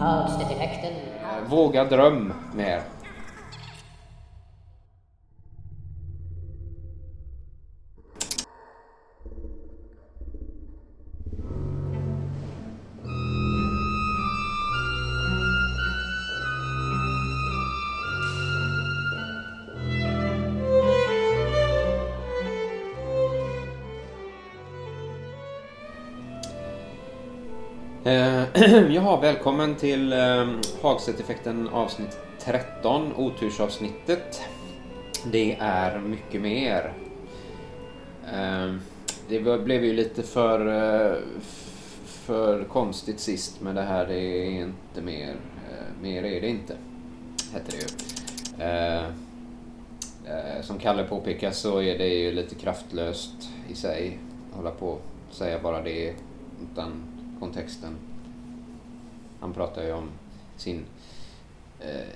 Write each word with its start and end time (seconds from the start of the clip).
Högsteffekten. 0.00 0.92
Eh, 0.92 1.48
våga 1.50 1.84
dröm 1.84 2.32
mer. 2.54 2.80
Jaha, 28.90 29.20
välkommen 29.20 29.76
till 29.76 30.12
eh, 30.12 30.48
Hagstedt-effekten 30.82 31.68
avsnitt 31.68 32.18
13, 32.40 33.12
otursavsnittet. 33.16 34.42
Det 35.32 35.56
är 35.60 35.98
mycket 35.98 36.40
mer. 36.40 36.92
Eh, 38.32 38.74
det 39.28 39.60
blev 39.64 39.84
ju 39.84 39.92
lite 39.92 40.22
för, 40.22 40.66
eh, 40.66 41.16
för 42.04 42.64
konstigt 42.64 43.20
sist, 43.20 43.60
men 43.60 43.74
det 43.74 43.82
här 43.82 44.06
det 44.06 44.18
är 44.18 44.50
inte 44.50 45.00
mer. 45.02 45.36
Eh, 45.70 46.02
mer 46.02 46.24
är 46.24 46.40
det 46.40 46.48
inte, 46.48 46.76
hette 47.52 47.72
det 47.76 47.76
ju. 47.76 47.88
Eh, 48.64 49.04
eh, 50.24 50.62
som 50.62 50.78
Kalle 50.78 51.04
påpekar 51.04 51.50
så 51.50 51.82
är 51.82 51.98
det 51.98 52.08
ju 52.08 52.32
lite 52.32 52.54
kraftlöst 52.54 53.50
i 53.68 53.74
sig. 53.74 54.18
Hålla 54.52 54.70
på 54.70 54.86
och 54.88 55.34
säga 55.34 55.58
bara 55.62 55.82
det 55.82 56.14
utan 56.72 57.02
kontexten. 57.38 58.09
Han 59.40 59.52
pratar 59.52 59.82
ju 59.82 59.92
om 59.92 60.08
sin... 60.56 60.84
Eh, 61.80 62.14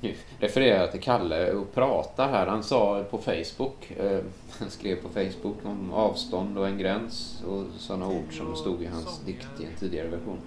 nu 0.00 0.14
refererar 0.38 0.80
jag 0.80 0.92
till 0.92 1.00
Kalle 1.00 1.52
och 1.52 1.74
pratar 1.74 2.28
här. 2.28 2.46
Han 2.46 2.62
sa 2.62 3.04
på 3.10 3.18
Facebook, 3.18 3.90
eh, 3.90 4.20
han 4.58 4.70
skrev 4.70 4.96
på 4.96 5.08
Facebook 5.08 5.56
om 5.64 5.92
avstånd 5.92 6.58
och 6.58 6.68
en 6.68 6.78
gräns 6.78 7.42
och 7.46 7.64
sådana 7.78 8.08
ord 8.08 8.38
som 8.38 8.56
stod 8.56 8.82
i 8.82 8.86
hans 8.86 9.20
dikt 9.20 9.60
i 9.60 9.64
en 9.64 9.74
tidigare 9.78 10.08
version. 10.08 10.38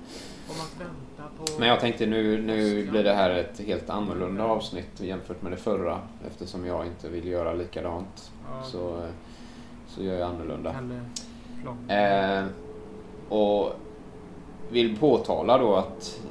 Men 1.59 1.67
jag 1.67 1.79
tänkte 1.79 2.05
nu, 2.05 2.41
nu 2.41 2.87
blir 2.91 3.03
det 3.03 3.13
här 3.13 3.29
ett 3.29 3.59
helt 3.59 3.89
annorlunda 3.89 4.43
avsnitt 4.43 4.99
jämfört 4.99 5.41
med 5.41 5.51
det 5.51 5.57
förra 5.57 5.99
eftersom 6.27 6.65
jag 6.65 6.85
inte 6.85 7.09
vill 7.09 7.27
göra 7.27 7.53
likadant. 7.53 8.31
Så, 8.63 8.97
eh, 8.97 9.09
så 9.87 10.03
gör 10.03 10.19
jag 10.19 10.29
annorlunda. 10.29 10.75
Eh, 11.87 12.45
och 13.29 13.75
vill 14.71 14.97
påtala 14.97 15.57
då 15.57 15.75
att 15.75 16.21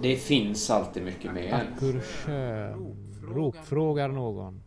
det 0.00 0.16
finns 0.16 0.70
alltid 0.70 1.02
mycket 1.02 1.34
mer. 1.34 1.52
Ackurskön. 1.52 2.96
Ropfrågar 3.34 4.08
någon. 4.08 4.62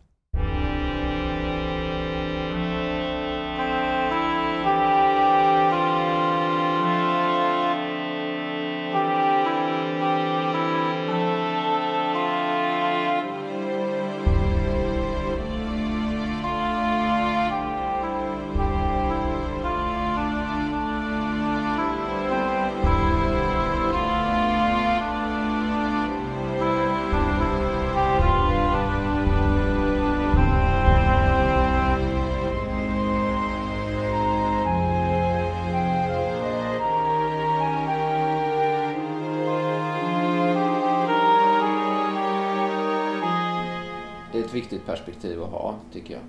Det 44.31 44.39
är 44.39 44.43
ett 44.43 44.53
viktigt 44.53 44.85
perspektiv 44.85 45.43
att 45.43 45.49
ha, 45.49 45.75
tycker 45.93 46.13
jag. 46.13 46.21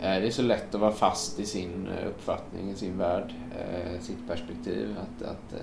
Eh, 0.00 0.20
det 0.20 0.26
är 0.26 0.30
så 0.30 0.42
lätt 0.42 0.74
att 0.74 0.80
vara 0.80 0.92
fast 0.92 1.40
i 1.40 1.46
sin 1.46 1.88
eh, 1.88 2.08
uppfattning, 2.08 2.70
i 2.70 2.74
sin 2.74 2.98
värld, 2.98 3.34
eh, 3.58 4.00
sitt 4.00 4.28
perspektiv. 4.28 4.96
Att, 5.00 5.28
att 5.28 5.62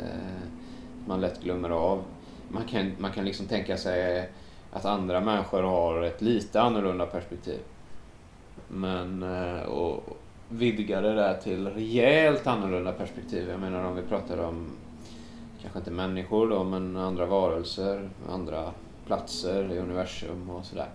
man 1.07 1.21
lätt 1.21 1.41
glömmer 1.41 1.69
av. 1.69 2.03
Man 2.49 2.63
kan, 2.63 2.91
man 2.97 3.11
kan 3.11 3.25
liksom 3.25 3.45
tänka 3.45 3.77
sig 3.77 4.29
att 4.71 4.85
andra 4.85 5.19
människor 5.19 5.63
har 5.63 6.01
ett 6.01 6.21
lite 6.21 6.61
annorlunda 6.61 7.05
perspektiv. 7.05 7.59
Men 8.67 9.23
och 9.63 10.17
vidga 10.49 11.01
det 11.01 11.15
där 11.15 11.37
till 11.37 11.67
rejält 11.67 12.47
annorlunda 12.47 12.91
perspektiv. 12.91 13.49
Jag 13.49 13.59
menar 13.59 13.83
om 13.83 13.95
vi 13.95 14.01
pratar 14.01 14.37
om, 14.37 14.69
kanske 15.61 15.79
inte 15.79 15.91
människor 15.91 16.49
då, 16.49 16.63
men 16.63 16.97
andra 16.97 17.25
varelser, 17.25 18.09
andra 18.29 18.71
platser 19.05 19.71
i 19.73 19.77
universum 19.77 20.49
och 20.49 20.65
sådär. 20.65 20.89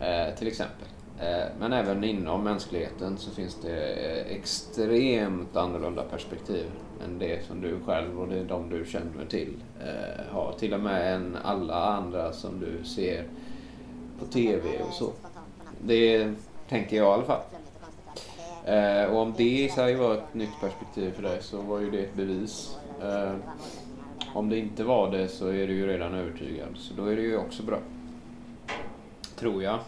Eh, 0.00 0.34
till 0.34 0.48
exempel. 0.48 0.88
Eh, 1.20 1.46
men 1.60 1.72
även 1.72 2.04
inom 2.04 2.44
mänskligheten 2.44 3.18
så 3.18 3.30
finns 3.30 3.58
det 3.62 3.92
eh, 3.92 4.36
extremt 4.36 5.56
annorlunda 5.56 6.02
perspektiv 6.02 6.66
än 7.04 7.18
det 7.18 7.46
som 7.46 7.60
du 7.60 7.80
själv 7.86 8.20
och 8.20 8.28
det 8.28 8.38
är 8.38 8.44
de 8.44 8.70
du 8.70 8.84
känner 8.86 9.26
till 9.28 9.54
eh, 9.80 10.32
har. 10.34 10.52
Till 10.58 10.74
och 10.74 10.80
med 10.80 11.14
än 11.14 11.36
alla 11.42 11.84
andra 11.84 12.32
som 12.32 12.60
du 12.60 12.84
ser 12.84 13.24
på 14.18 14.24
TV 14.24 14.82
och 14.88 14.94
så. 14.94 15.10
Det 15.82 16.32
tänker 16.68 16.96
jag 16.96 17.06
i 17.06 17.12
alla 17.12 17.24
fall. 17.24 17.42
Eh, 18.64 19.04
och 19.04 19.22
om 19.22 19.34
det 19.36 19.64
i 19.64 19.68
sig 19.68 19.94
var 19.94 20.14
ett 20.14 20.34
nytt 20.34 20.60
perspektiv 20.60 21.12
för 21.12 21.22
dig 21.22 21.38
så 21.40 21.60
var 21.60 21.80
ju 21.80 21.90
det 21.90 21.98
ett 21.98 22.14
bevis. 22.14 22.76
Eh, 23.02 23.34
om 24.34 24.48
det 24.48 24.58
inte 24.58 24.84
var 24.84 25.10
det 25.10 25.28
så 25.28 25.46
är 25.46 25.66
du 25.66 25.74
ju 25.74 25.86
redan 25.86 26.14
övertygad. 26.14 26.76
Så 26.76 26.94
då 26.94 27.06
är 27.06 27.16
det 27.16 27.22
ju 27.22 27.36
också 27.36 27.62
bra. 27.62 27.78
Tror 29.36 29.62
jag. 29.62 29.78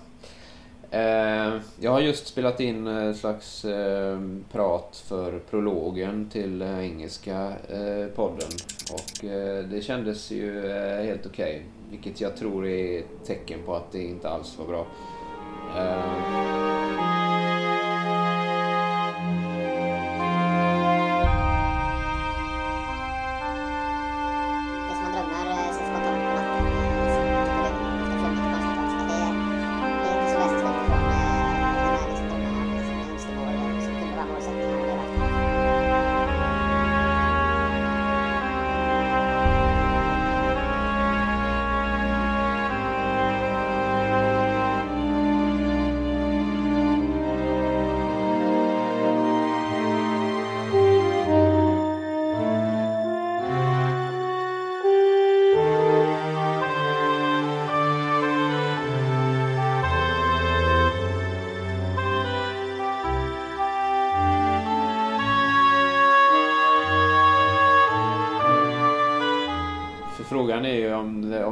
Eh, 0.90 1.60
jag 1.80 1.90
har 1.90 2.00
just 2.00 2.26
spelat 2.26 2.60
in 2.60 2.86
eh, 2.86 3.06
ett 3.06 3.16
slags 3.16 3.64
eh, 3.64 4.20
prat 4.52 5.04
för 5.08 5.38
prologen 5.50 6.28
till 6.30 6.62
eh, 6.62 6.80
engelska 6.80 7.52
eh, 7.68 8.06
podden. 8.14 8.48
Och 8.92 9.24
eh, 9.24 9.64
det 9.64 9.80
kändes 9.82 10.30
ju 10.30 10.70
eh, 10.70 11.04
helt 11.04 11.26
okej. 11.26 11.62
vilket 11.90 12.20
jag 12.20 12.36
tror 12.36 12.66
är 12.66 12.98
ett 12.98 13.26
tecken 13.26 13.58
på 13.66 13.74
att 13.74 13.92
det 13.92 14.02
inte 14.02 14.28
alls 14.28 14.58
var 14.58 14.66
bra. 14.66 14.86
Eh, 15.76 16.55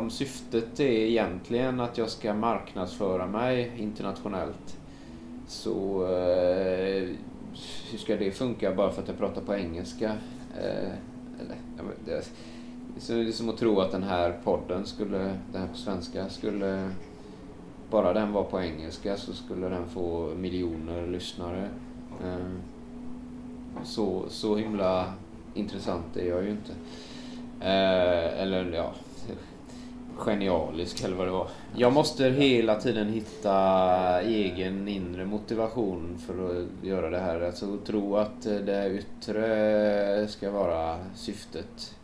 om, 0.04 0.10
syftet 0.10 0.80
är 0.80 0.84
egentligen 0.84 1.80
att 1.80 1.98
jag 1.98 2.10
ska 2.10 2.34
marknadsföra 2.34 3.26
mig 3.26 3.72
internationellt. 3.78 4.78
Så 5.46 6.02
eh, 6.02 7.08
hur 7.90 7.98
ska 7.98 8.16
det 8.16 8.30
funka 8.30 8.74
bara 8.74 8.90
för 8.90 9.02
att 9.02 9.08
jag 9.08 9.18
pratar 9.18 9.42
på 9.42 9.54
engelska? 9.54 10.10
Eh, 10.58 10.92
eller, 11.40 11.56
det, 12.04 12.24
så 12.98 13.12
det 13.12 13.28
är 13.28 13.32
som 13.32 13.48
att 13.48 13.56
tro 13.56 13.80
att 13.80 13.92
den 13.92 14.02
här 14.02 14.40
podden 14.44 14.86
skulle, 14.86 15.18
den 15.52 15.62
här 15.62 15.68
på 15.68 15.76
svenska, 15.76 16.28
skulle 16.28 16.90
bara 17.90 18.12
den 18.12 18.32
var 18.32 18.44
på 18.44 18.60
engelska 18.60 19.16
så 19.16 19.32
skulle 19.32 19.68
den 19.68 19.88
få 19.88 20.34
miljoner 20.36 21.06
lyssnare. 21.06 21.68
Eh, 22.24 22.46
så, 23.84 24.24
så 24.28 24.56
himla 24.56 25.12
intressant 25.54 26.16
är 26.16 26.28
jag 26.28 26.44
ju 26.44 26.50
inte. 26.50 26.72
Eh, 27.60 28.42
eller 28.42 28.72
ja, 28.72 28.92
genialisk 30.16 31.04
eller 31.04 31.16
vad 31.16 31.26
det 31.26 31.32
var. 31.32 31.48
Jag 31.76 31.92
måste 31.92 32.24
hela 32.24 32.80
tiden 32.80 33.08
hitta 33.08 34.22
egen 34.22 34.88
inre 34.88 35.24
motivation 35.24 36.18
för 36.26 36.50
att 36.50 36.86
göra 36.86 37.10
det 37.10 37.18
här. 37.18 37.40
Alltså 37.40 37.78
tro 37.86 38.16
att 38.16 38.42
det 38.42 38.90
yttre 38.90 40.28
ska 40.28 40.50
vara 40.50 40.98
syftet. 41.14 41.96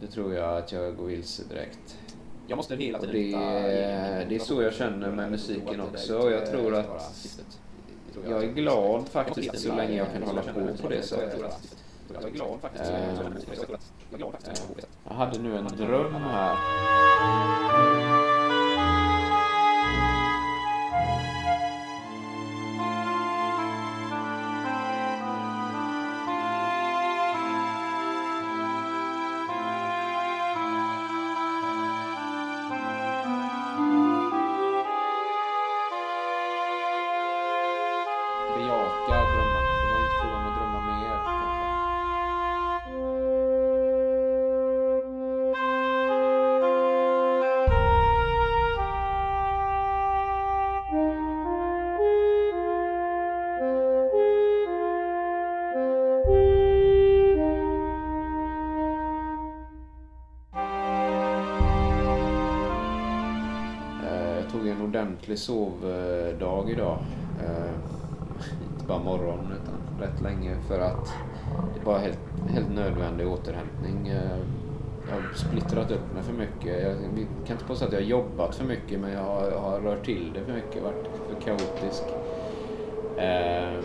Det 0.00 0.06
tror 0.06 0.34
jag 0.34 0.58
att 0.58 0.72
jag 0.72 0.96
går 0.96 1.06
vilse 1.06 1.42
direkt. 1.48 1.98
Jag 2.46 2.56
måste 2.56 2.76
hela 2.76 2.98
tiden 2.98 3.14
det, 3.14 3.20
hitta 3.20 4.28
det 4.28 4.34
är 4.34 4.38
så 4.38 4.62
jag 4.62 4.74
känner 4.74 5.10
med 5.10 5.30
musiken 5.30 5.80
också. 5.80 6.30
Jag 6.30 6.50
tror 6.50 6.74
att 6.74 7.42
jag 8.28 8.44
är 8.44 8.52
glad 8.52 9.08
faktiskt 9.08 9.58
så 9.58 9.74
länge 9.74 9.96
jag 9.96 10.12
kan 10.12 10.22
hålla 10.22 10.42
på 10.42 10.82
på 10.82 10.88
det 10.88 11.02
sättet. 11.02 11.76
Jag 12.14 12.24
är 12.24 12.30
glad 12.30 12.60
faktiskt. 12.60 12.90
Eh, 12.90 14.16
glad 14.16 14.32
faktiskt. 14.32 14.88
Jag 15.08 15.14
hade 15.14 15.38
nu 15.38 15.58
en 15.58 15.66
dröm 15.66 16.14
här. 16.14 16.56
Ordentlig 64.96 65.38
sovdag 65.38 66.70
idag. 66.70 66.98
Eh, 67.40 67.72
Inte 68.72 68.86
bara 68.86 68.98
morgon 68.98 69.38
utan 69.62 70.06
rätt 70.08 70.20
länge 70.22 70.56
för 70.68 70.78
att 70.80 71.12
det 71.74 71.86
var 71.86 71.98
helt, 71.98 72.18
helt 72.48 72.70
nödvändig 72.74 73.28
återhämtning. 73.28 74.08
Eh, 74.08 74.38
Jag 75.08 75.14
har 75.14 75.34
splittrat 75.34 75.90
upp 75.90 76.14
mig 76.14 76.22
för 76.22 76.32
mycket. 76.32 76.82
Jag 76.82 76.96
kan 77.46 77.56
inte 77.56 77.64
påstå 77.64 77.84
att 77.86 77.92
jag 77.92 78.00
har 78.00 78.06
jobbat 78.06 78.54
för 78.54 78.64
mycket 78.64 79.00
men 79.00 79.12
jag 79.12 79.22
har, 79.24 79.50
jag 79.50 79.58
har 79.60 79.80
rört 79.80 80.04
till 80.04 80.30
det 80.34 80.40
för 80.44 80.52
mycket, 80.52 80.82
varit 80.82 81.06
för 81.28 81.40
kaotisk. 81.46 82.02
Eh, 83.16 83.84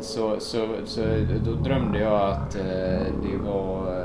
Så, 0.00 0.40
så, 0.40 0.68
så 0.84 1.00
då 1.44 1.52
drömde 1.52 1.98
jag 1.98 2.30
att 2.30 2.54
eh, 2.56 3.06
det 3.22 3.36
var 3.44 3.98
eh, 4.00 4.01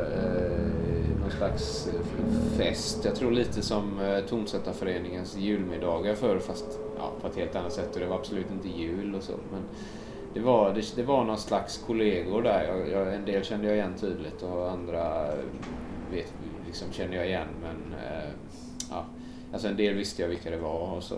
slags 1.38 1.88
eh, 1.88 2.58
fest. 2.58 3.06
Jag 3.06 3.16
tror 3.16 3.32
lite 3.32 3.62
som 3.62 4.00
eh, 4.00 4.20
Tonsättarföreningens 4.20 5.38
julmiddagar 5.38 6.16
förr 6.16 6.40
fast 6.40 6.80
ja, 6.98 7.12
på 7.22 7.28
ett 7.28 7.36
helt 7.36 7.56
annat 7.56 7.74
sätt. 7.74 7.94
Och 7.94 8.00
det 8.00 8.08
var 8.08 8.16
absolut 8.16 8.52
inte 8.52 8.68
jul 8.68 9.16
och 9.16 9.24
så. 9.24 9.34
Men 9.52 9.62
det 10.34 10.40
var, 10.40 10.74
det, 10.74 10.96
det 10.96 11.04
var 11.04 11.24
någon 11.24 11.38
slags 11.38 11.78
kollegor 11.78 12.42
där. 12.42 12.64
Jag, 12.64 12.90
jag, 12.90 13.16
en 13.16 13.26
del 13.26 13.44
kände 13.44 13.68
jag 13.68 13.76
igen 13.76 13.94
tydligt 14.00 14.42
och 14.44 14.72
andra 14.72 15.28
eh, 15.28 15.40
vet, 16.12 16.34
liksom 16.66 16.92
kände 16.92 17.16
jag 17.16 17.28
igen. 17.28 17.48
Men 17.62 18.00
eh, 18.00 18.30
ja, 18.90 19.06
alltså 19.54 19.68
en 19.68 19.78
del 19.78 19.94
visste 19.94 20.22
jag 20.22 20.30
vilka 20.30 20.50
det 20.50 20.58
var 20.58 20.96
och 20.96 21.04
så. 21.04 21.18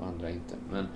Och 0.00 0.06
andra 0.06 0.30
inte. 0.30 0.54
Men, 0.70 0.88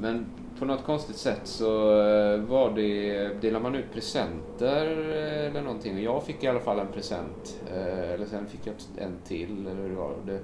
men 0.00 0.26
på 0.58 0.64
något 0.64 0.84
konstigt 0.84 1.16
sätt 1.16 1.40
så 1.44 2.00
eh, 2.00 2.40
var 2.40 2.70
det, 2.70 3.28
delade 3.40 3.62
man 3.62 3.74
ut 3.74 3.92
presenter 3.92 4.86
eh, 4.86 5.46
eller 5.46 5.62
någonting. 5.62 5.94
Och 5.94 6.02
jag 6.02 6.24
fick 6.24 6.44
i 6.44 6.46
alla 6.46 6.60
fall 6.60 6.78
en 6.78 6.92
present. 6.92 7.60
Eh, 7.74 8.10
eller 8.10 8.26
sen 8.26 8.46
fick 8.46 8.60
jag 8.64 8.74
en 8.98 9.16
till 9.24 9.66
eller 9.66 9.82
hur 9.82 9.88
det 9.88 9.96
var. 9.96 10.14
Det, 10.26 10.40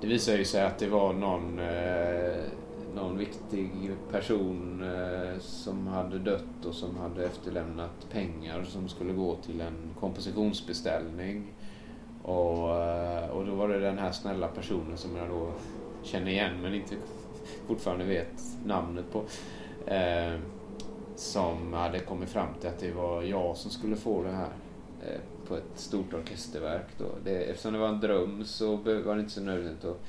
det 0.00 0.06
visade 0.06 0.38
ju 0.38 0.44
sig 0.44 0.62
att 0.62 0.78
det 0.78 0.86
var 0.86 1.12
någon, 1.12 1.60
någon 2.94 3.18
viktig 3.18 3.90
person 4.10 4.84
som 5.40 5.86
hade 5.86 6.18
dött 6.18 6.64
och 6.64 6.74
som 6.74 6.96
hade 6.96 7.24
efterlämnat 7.24 8.10
pengar 8.12 8.64
som 8.64 8.88
skulle 8.88 9.12
gå 9.12 9.36
till 9.36 9.60
en 9.60 9.94
kompositionsbeställning. 10.00 11.52
Och, 12.22 12.64
och 13.30 13.46
då 13.46 13.54
var 13.54 13.68
det 13.68 13.80
den 13.80 13.98
här 13.98 14.12
snälla 14.12 14.48
personen 14.48 14.96
som 14.96 15.16
jag 15.16 15.28
då 15.28 15.52
känner 16.02 16.30
igen 16.30 16.62
men 16.62 16.74
inte 16.74 16.94
fortfarande 17.66 18.04
vet 18.04 18.56
namnet 18.64 19.04
på. 19.12 19.24
Eh, 19.90 20.38
som 21.16 21.72
hade 21.72 21.98
kommit 21.98 22.28
fram 22.28 22.54
till 22.60 22.68
att 22.68 22.78
det 22.78 22.92
var 22.92 23.22
jag 23.22 23.56
som 23.56 23.70
skulle 23.70 23.96
få 23.96 24.22
det 24.22 24.30
här 24.30 24.48
eh, 25.06 25.20
på 25.48 25.56
ett 25.56 25.78
stort 25.78 26.14
orkesterverk. 26.14 26.86
Då. 26.98 27.04
Det, 27.24 27.44
eftersom 27.44 27.72
det 27.72 27.78
var 27.78 27.88
en 27.88 28.00
dröm 28.00 28.44
så 28.44 28.76
var 28.76 29.14
det 29.14 29.20
inte 29.20 29.32
så 29.32 29.40
nödvändigt 29.40 29.84
att 29.84 30.00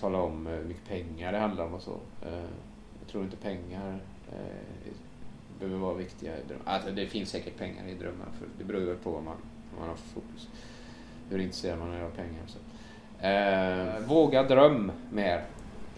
tala 0.00 0.18
om 0.18 0.46
eh, 0.46 0.52
hur 0.52 0.64
mycket 0.64 0.88
pengar 0.88 1.32
det 1.32 1.38
handlar 1.38 1.64
om 1.64 1.74
och 1.74 1.82
så. 1.82 1.96
Eh, 2.22 2.48
jag 3.00 3.08
tror 3.10 3.24
inte 3.24 3.36
pengar 3.36 4.00
eh, 4.32 4.92
behöver 5.58 5.78
vara 5.78 5.94
viktiga 5.94 6.38
i 6.38 6.40
drömmar. 6.48 6.64
Alltså, 6.64 6.90
det 6.90 7.06
finns 7.06 7.30
säkert 7.30 7.58
pengar 7.58 7.88
i 7.88 7.94
drömmar 7.94 8.26
för 8.38 8.48
det 8.58 8.64
beror 8.64 8.82
ju 8.82 8.96
på 8.96 9.10
vad 9.10 9.22
man, 9.22 9.36
vad 9.70 9.80
man 9.80 9.88
har 9.88 9.96
för 9.96 10.08
fokus. 10.08 10.48
Hur 11.30 11.38
intresserad 11.38 11.78
man 11.78 11.92
är 11.92 12.02
av 12.02 12.10
pengar. 12.10 12.42
Så. 12.46 12.58
Eh, 13.26 14.08
våga 14.08 14.42
dröm 14.42 14.92
mer. 15.10 15.44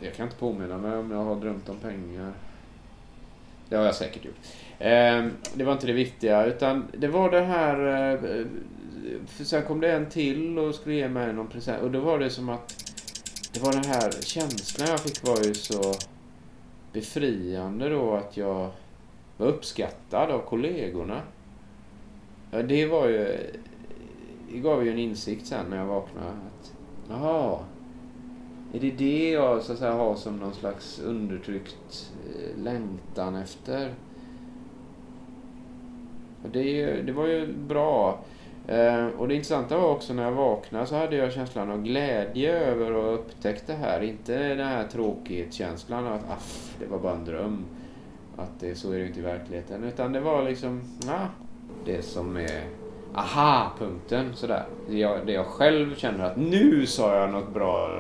Jag 0.01 0.15
kan 0.15 0.27
inte 0.27 0.39
påminna 0.39 0.79
mig 0.79 0.99
om 0.99 1.11
jag 1.11 1.25
har 1.25 1.37
drömt 1.37 1.69
om 1.69 1.77
pengar. 1.77 2.33
Det 3.69 3.77
har 3.77 3.85
jag 3.85 3.95
säkert 3.95 4.25
gjort. 4.25 4.39
Eh, 4.79 5.27
det 5.55 5.65
var 5.65 5.73
inte 5.73 5.87
det 5.87 5.93
viktiga 5.93 6.45
utan 6.45 6.87
det 6.99 7.09
var 7.09 7.31
det 7.31 7.41
här... 7.41 8.09
Eh, 8.11 8.47
sen 9.27 9.63
kom 9.63 9.81
det 9.81 9.93
en 9.93 10.07
till 10.07 10.59
och 10.59 10.75
skulle 10.75 10.95
ge 10.95 11.09
mig 11.09 11.33
någon 11.33 11.47
present 11.49 11.83
och 11.83 11.91
då 11.91 12.01
var 12.01 12.19
det 12.19 12.31
som 12.31 12.49
att 12.49 12.95
det 13.53 13.61
var 13.61 13.73
den 13.73 13.85
här 13.85 14.11
känslan 14.11 14.89
jag 14.89 15.01
fick 15.01 15.27
var 15.27 15.45
ju 15.45 15.55
så 15.55 15.95
befriande 16.93 17.89
då 17.89 18.15
att 18.15 18.37
jag 18.37 18.71
var 19.37 19.47
uppskattad 19.47 20.31
av 20.31 20.39
kollegorna. 20.39 21.21
Ja, 22.51 22.63
det 22.63 22.87
var 22.87 23.09
ju... 23.09 23.51
Det 24.53 24.59
gav 24.59 24.85
ju 24.85 24.91
en 24.91 24.99
insikt 24.99 25.47
sen 25.47 25.67
när 25.71 25.77
jag 25.77 25.87
vaknade 25.87 26.27
att 26.29 26.73
jaha, 27.09 27.59
är 28.73 28.81
det 28.81 28.91
det 28.91 29.31
jag 29.31 29.63
så 29.63 29.73
att 29.73 29.79
säga 29.79 29.93
har 29.93 30.15
som 30.15 30.37
någon 30.37 30.55
slags 30.55 31.01
undertryckt 31.01 32.13
eh, 32.27 32.63
längtan 32.63 33.37
efter? 33.37 33.95
Det, 36.53 37.03
det 37.03 37.13
var 37.13 37.27
ju 37.27 37.53
bra. 37.53 38.19
Eh, 38.69 39.07
och 39.07 39.29
det 39.29 39.35
intressanta 39.35 39.79
var 39.79 39.91
också 39.91 40.15
när 40.15 40.23
jag 40.23 40.33
vaknade 40.33 40.87
så 40.87 40.97
hade 40.97 41.17
jag 41.17 41.33
känslan 41.33 41.71
av 41.71 41.83
glädje 41.83 42.59
över 42.59 42.91
att 42.91 43.05
ha 43.05 43.11
upptäckt 43.11 43.67
det 43.67 43.75
här. 43.75 44.01
Inte 44.01 44.55
den 44.55 44.67
här 44.67 44.89
tråkighetskänslan 44.89 46.07
av 46.07 46.13
att 46.13 46.31
aff, 46.31 46.77
det 46.79 46.87
var 46.87 46.99
bara 46.99 47.15
en 47.15 47.25
dröm. 47.25 47.65
Att 48.37 48.61
det, 48.61 48.75
så 48.75 48.93
är 48.93 48.99
det 48.99 49.07
inte 49.07 49.21
i 49.21 49.23
verkligheten. 49.23 49.85
Utan 49.85 50.13
det 50.13 50.21
var 50.21 50.43
liksom, 50.43 50.83
ja, 51.07 51.27
det 51.85 52.03
som 52.03 52.37
är 52.37 52.65
aha-punkten 53.15 54.35
sådär. 54.35 54.65
Det 54.89 54.99
jag, 54.99 55.27
det 55.27 55.33
jag 55.33 55.47
själv 55.47 55.95
känner 55.95 56.25
att 56.25 56.37
nu 56.37 56.87
sa 56.87 57.17
jag 57.17 57.31
något 57.31 57.55
bra. 57.55 57.91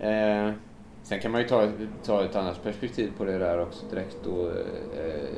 Eh, 0.00 0.52
sen 1.08 1.20
kan 1.20 1.32
man 1.32 1.40
ju 1.40 1.48
ta, 1.48 1.68
ta 2.04 2.24
ett 2.24 2.36
annat 2.36 2.62
perspektiv 2.62 3.12
på 3.18 3.24
det 3.24 3.38
där 3.38 3.62
också 3.62 3.86
direkt 3.86 4.16
då. 4.24 4.46
Eh, 4.46 5.28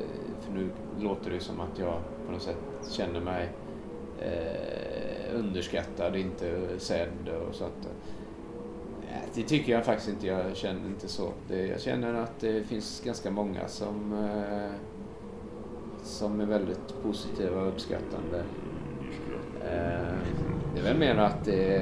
för 0.40 0.52
nu 0.54 0.70
låter 1.00 1.30
det 1.30 1.40
som 1.40 1.60
att 1.60 1.78
jag 1.78 2.00
på 2.26 2.32
något 2.32 2.42
sätt 2.42 2.56
känner 2.90 3.20
mig 3.20 3.48
eh, 4.20 5.38
underskattad, 5.38 6.16
inte 6.16 6.78
sedd 6.78 7.28
och 7.48 7.54
så 7.54 7.64
att 7.64 7.86
eh, 9.02 9.28
det 9.34 9.42
tycker 9.42 9.72
jag 9.72 9.84
faktiskt 9.84 10.08
inte. 10.08 10.26
Jag 10.26 10.56
känner 10.56 10.86
inte 10.86 11.08
så. 11.08 11.32
Jag 11.48 11.80
känner 11.80 12.14
att 12.14 12.40
det 12.40 12.62
finns 12.62 13.02
ganska 13.04 13.30
många 13.30 13.68
som, 13.68 14.28
som 16.02 16.40
är 16.40 16.46
väldigt 16.46 17.02
positiva 17.02 17.60
och 17.60 17.68
uppskattande. 17.68 18.42
Det 20.74 20.80
är 20.80 20.84
väl 20.84 20.98
mer 20.98 21.16
att 21.16 21.44
det, 21.44 21.78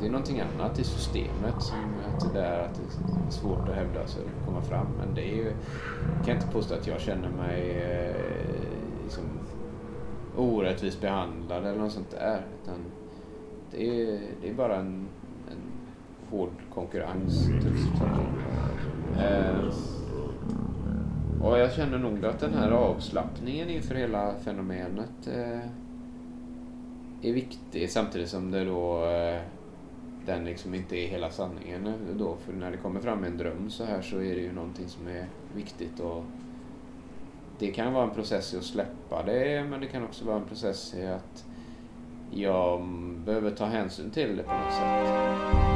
det 0.00 0.06
är 0.06 0.10
någonting 0.10 0.40
annat 0.40 0.78
i 0.78 0.84
systemet 0.84 1.62
som 1.62 1.95
jag 2.24 2.34
där 2.34 2.60
att 2.60 2.74
det 2.74 2.82
är 3.26 3.30
svårt 3.30 3.68
att 3.68 3.74
hävda 3.74 4.06
sig 4.06 4.22
och 4.22 4.46
komma 4.46 4.62
fram. 4.62 4.86
Men 4.98 5.14
det 5.14 5.22
är 5.22 5.36
ju, 5.36 5.52
jag 6.16 6.26
kan 6.26 6.36
inte 6.36 6.48
påstå 6.48 6.74
att 6.74 6.86
jag 6.86 7.00
känner 7.00 7.28
mig 7.28 7.70
eh, 7.70 8.16
liksom, 9.04 9.24
orättvist 10.36 11.00
behandlad 11.00 11.66
eller 11.66 11.78
något 11.78 11.92
sånt 11.92 12.10
där. 12.10 12.40
Utan 12.62 12.78
det, 13.70 13.86
är, 13.86 14.20
det 14.42 14.50
är 14.50 14.54
bara 14.54 14.76
en, 14.76 15.08
en 15.50 15.58
hård 16.30 16.52
konkurrens. 16.74 17.46
Typ. 17.46 18.02
Eh, 19.18 19.72
och 21.42 21.58
jag 21.58 21.72
känner 21.72 21.98
nog 21.98 22.24
att 22.24 22.40
den 22.40 22.54
här 22.54 22.70
avslappningen 22.70 23.70
inför 23.70 23.94
hela 23.94 24.34
fenomenet 24.34 25.26
eh, 25.26 25.70
är 27.22 27.32
viktig 27.32 27.90
samtidigt 27.90 28.28
som 28.28 28.50
det 28.50 28.64
då 28.64 29.04
eh, 29.04 29.40
den 30.26 30.44
liksom 30.44 30.74
inte 30.74 30.96
är 30.96 31.08
hela 31.08 31.30
sanningen 31.30 31.94
då. 32.18 32.36
För 32.36 32.52
när 32.52 32.70
det 32.70 32.76
kommer 32.76 33.00
fram 33.00 33.24
en 33.24 33.36
dröm 33.36 33.70
så 33.70 33.84
här 33.84 34.02
så 34.02 34.16
är 34.16 34.34
det 34.34 34.40
ju 34.40 34.52
någonting 34.52 34.88
som 34.88 35.08
är 35.08 35.26
viktigt 35.54 36.00
och 36.00 36.24
det 37.58 37.72
kan 37.72 37.92
vara 37.92 38.04
en 38.04 38.14
process 38.14 38.54
i 38.54 38.58
att 38.58 38.64
släppa 38.64 39.22
det 39.22 39.66
men 39.70 39.80
det 39.80 39.86
kan 39.86 40.04
också 40.04 40.24
vara 40.24 40.36
en 40.36 40.44
process 40.44 40.94
i 40.94 41.06
att 41.06 41.44
jag 42.30 42.88
behöver 43.24 43.50
ta 43.50 43.64
hänsyn 43.64 44.10
till 44.10 44.36
det 44.36 44.42
på 44.42 44.52
något 44.52 44.72
sätt. 44.72 45.75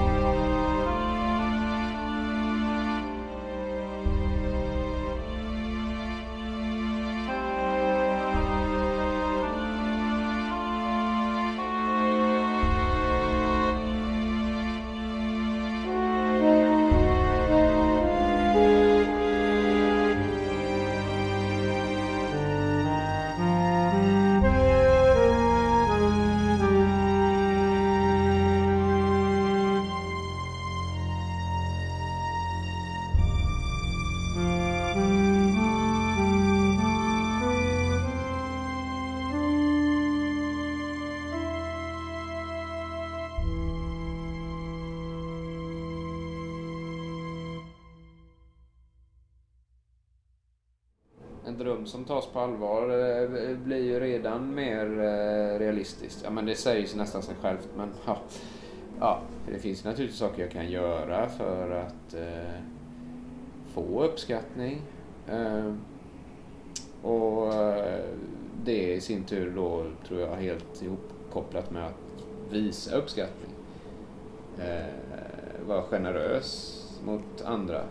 Rum 51.71 51.87
som 51.87 52.05
tas 52.05 52.27
på 52.27 52.41
allvar 52.41 52.83
eh, 52.83 53.57
blir 53.57 53.85
ju 53.85 54.00
redan 54.00 54.55
mer 54.55 54.87
eh, 54.87 55.59
realistiskt. 55.59 56.21
Ja, 56.25 56.31
men 56.31 56.47
det 56.47 56.57
säger 56.57 56.87
sig 56.87 56.99
nästan 56.99 57.23
sig 57.23 57.35
självt, 57.41 57.69
men 57.77 57.89
ja. 58.07 58.19
ja. 59.00 59.21
Det 59.53 59.59
finns 59.59 59.85
naturligtvis 59.85 60.19
saker 60.19 60.43
jag 60.43 60.50
kan 60.50 60.71
göra 60.71 61.29
för 61.29 61.71
att 61.71 62.15
eh, 62.15 62.61
få 63.75 64.05
uppskattning. 64.05 64.83
Eh, 65.29 65.75
och 67.03 67.55
eh, 67.55 68.05
det 68.65 68.95
i 68.95 69.00
sin 69.00 69.25
tur 69.25 69.53
då 69.57 69.85
tror 70.09 70.21
jag 70.21 70.37
helt 70.37 70.83
ihopkopplat 70.83 71.71
med 71.71 71.87
att 71.87 72.25
visa 72.50 72.97
uppskattning. 72.97 73.50
Eh, 74.59 75.67
vara 75.67 75.83
generös 75.83 76.77
mot 77.05 77.43
andra. 77.45 77.83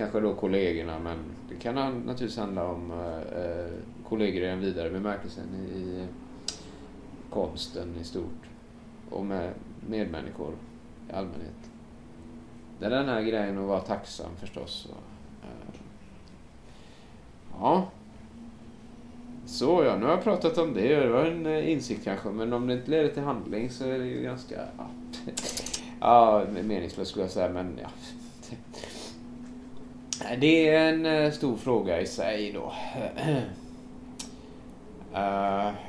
Kanske 0.00 0.20
då 0.20 0.34
kollegorna, 0.34 0.98
men 0.98 1.18
det 1.48 1.54
kan 1.54 1.74
naturligtvis 1.74 2.36
handla 2.36 2.64
om 2.64 2.90
eh, 2.90 3.72
kollegor 4.08 4.42
i 4.42 4.46
den 4.46 4.60
vidare 4.60 4.90
bemärkelsen 4.90 5.44
i, 5.54 6.06
konsten 7.30 7.94
i 8.00 8.04
stort. 8.04 8.48
Och 9.10 9.26
med 9.26 9.52
medmänniskor 9.88 10.54
i 11.08 11.12
allmänhet. 11.12 11.70
Det 12.78 12.86
är 12.86 12.90
den 12.90 13.08
här 13.08 13.22
grejen 13.22 13.58
att 13.58 13.64
vara 13.64 13.80
tacksam 13.80 14.36
förstås. 14.36 14.88
Och, 14.90 15.02
eh, 15.46 15.80
ja. 17.52 17.90
Så 19.46 19.84
ja, 19.84 19.96
nu 19.96 20.04
har 20.04 20.12
jag 20.12 20.24
pratat 20.24 20.58
om 20.58 20.74
det. 20.74 21.00
Det 21.00 21.08
var 21.08 21.24
en 21.24 21.46
eh, 21.46 21.72
insikt 21.72 22.04
kanske, 22.04 22.28
men 22.28 22.52
om 22.52 22.66
det 22.66 22.74
inte 22.74 22.90
leder 22.90 23.08
till 23.08 23.22
handling 23.22 23.70
så 23.70 23.84
är 23.84 23.98
det 23.98 24.06
ju 24.06 24.22
ganska... 24.22 24.60
Ja 26.00 26.44
meningslöst 26.62 27.10
skulle 27.10 27.24
jag 27.24 27.32
säga, 27.32 27.48
men 27.48 27.78
ja. 27.82 27.88
Det 30.20 30.68
är 30.68 30.88
en 30.92 31.06
eh, 31.06 31.32
stor 31.32 31.56
fråga 31.56 32.00
i 32.00 32.06
sig 32.06 32.52
då. 32.52 32.72
Uh, 35.14 35.70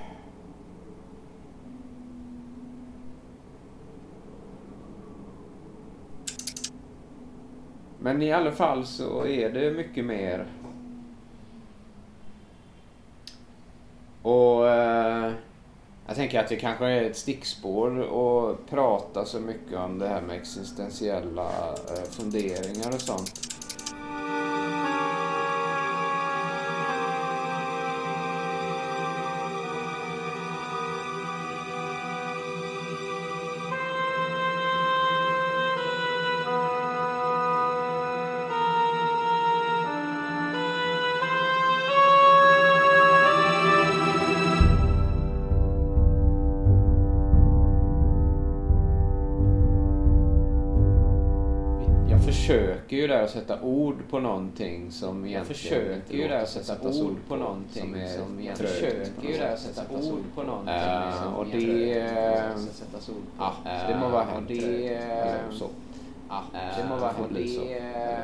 Men 8.00 8.22
i 8.22 8.32
alla 8.32 8.52
fall 8.52 8.86
så 8.86 9.28
är 9.28 9.50
det 9.50 9.72
mycket 9.72 10.06
mer. 10.06 10.46
Och 14.22 14.62
uh, 14.62 15.32
jag 16.08 16.16
tänker 16.16 16.40
att 16.40 16.50
det 16.50 16.56
kanske 16.56 16.86
är 16.86 17.04
ett 17.04 17.18
stickspår 17.18 18.00
att 18.02 18.70
prata 18.70 19.26
så 19.26 19.40
mycket 19.40 19.78
om 19.78 20.00
det 20.00 20.08
här 20.08 20.22
med 20.22 20.36
existentiella 20.36 21.72
uh, 21.72 22.04
funderingar 22.10 22.94
och 22.94 23.02
sånt. 23.02 23.51
Försöker 52.42 52.96
ju 52.98 53.08
där 53.08 53.24
att 53.24 53.30
sätta 53.30 53.62
ord 53.62 53.96
på 54.10 54.20
någonting 54.20 54.92
som 54.92 55.26
egentligen 55.26 55.46
försöker 55.46 56.14
ju 56.18 56.28
där 56.28 56.42
att 56.44 56.50
sätta 56.50 56.90
ord 56.90 57.16
på 57.28 57.36
någonting 57.36 57.82
som 57.84 57.96
är 57.96 58.08
som 58.08 58.40
egentligen- 58.40 58.74
försöker 58.74 59.28
ju 59.32 59.38
där 59.38 59.54
att 59.54 59.60
sätt. 59.60 59.76
sätta 59.76 59.96
ord 59.96 60.24
på 60.36 60.44
någonting 60.44 60.74
som 61.24 61.34
och 61.34 61.46
det... 61.52 61.60
Ja, 63.38 63.54
det 63.88 63.98
må 64.00 64.10
vara 64.10 64.24
hänt. 64.24 64.48
det- 64.48 65.40
så. 65.52 65.70
Det 66.78 66.86
må 66.90 66.96
vara 66.98 67.12
hänt. 67.12 67.30
det- 67.34 68.24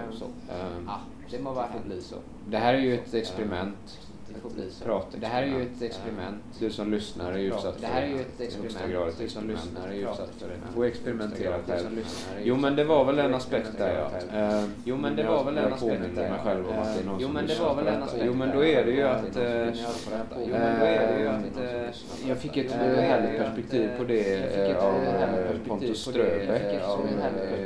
det 1.31 1.39
må 1.43 1.51
vara 1.53 1.65
hänt. 1.65 2.03
så. 2.03 2.15
Det 2.49 2.57
här 2.57 2.73
är 2.73 2.77
ju 2.79 2.93
ett 2.93 3.13
experiment. 3.13 3.99
Det 4.47 4.53
får 4.53 4.61
bli 4.61 4.71
så. 4.71 4.83
Pratexperiment. 4.83 5.21
Det 5.21 5.27
här 5.27 5.43
är 5.43 5.47
ju 5.47 5.61
ett 5.61 5.81
experiment. 5.81 6.43
Du 6.59 6.69
som 6.69 6.91
lyssnar 6.91 7.31
är 7.33 7.37
ju 7.37 7.47
utsatt 7.47 7.75
för 7.75 7.81
Det 7.81 7.87
här 7.87 8.01
är 8.01 8.07
ju 8.07 8.21
ett 8.21 8.41
experiment. 8.41 9.15
Du 9.19 9.29
som 9.29 9.47
lyssnar 9.47 9.87
är 9.87 9.93
ju 9.93 10.01
utsatt 10.01 10.29
för 10.37 10.47
det. 10.47 10.73
Får 10.75 10.85
experimentera 10.85 11.53
själv. 11.67 12.05
Jo 12.43 12.55
men 12.55 12.75
det 12.75 12.83
var 12.83 13.05
väl 13.05 13.19
en 13.19 13.33
aspekt 13.33 13.77
där 13.77 14.09
ja. 14.33 14.63
Jo, 14.85 14.97
men 14.97 15.15
det 15.15 15.23
var 15.23 15.43
väl 15.43 15.57
en 15.57 15.73
aspekt 15.73 16.15
där, 16.15 16.29
mig 16.29 16.39
själv 16.43 16.69
om 16.69 16.79
att 16.79 16.95
det 16.95 17.01
är 17.01 17.05
någon 17.05 17.17
Jo, 17.19 17.25
som 17.27 17.33
men 17.33 17.43
det 17.43 17.49
lyssnar 17.49 17.65
var 17.67 17.75
på 17.75 17.81
väl 17.81 17.87
en 17.87 17.99
detta. 17.99 18.05
aspekt 18.05 18.23
Jo 18.25 18.33
men 18.33 18.47
där, 18.47 18.55
då 18.55 18.63
är 18.65 18.85
det 18.85 18.91
ju 18.91 18.99
ja. 18.99 19.09
att... 19.09 19.33
Det 19.33 19.43
är 19.43 19.65
eh, 19.65 19.71
lyssnar 19.71 19.89
på 19.89 20.09
detta. 20.11 20.41
Jo, 20.41 20.47
men 20.51 20.79
då 20.79 20.85
är 20.85 21.07
det 21.13 21.19
ju 21.19 21.27
att, 21.27 22.27
Jag 22.27 22.37
fick 22.37 22.57
ett 22.57 22.71
härligt 22.71 23.39
perspektiv 23.39 23.89
på 23.97 24.03
det 24.03 24.33
eh, 24.69 24.85
av 24.85 24.95
eh, 24.95 25.57
Pontus 25.67 26.01
Ströbeck, 26.01 26.83
av 26.83 26.91
av, 26.91 26.99